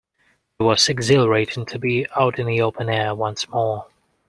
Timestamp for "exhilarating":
0.89-1.63